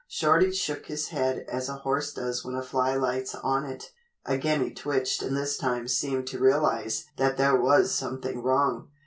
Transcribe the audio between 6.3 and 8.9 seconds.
realize that there was something wrong.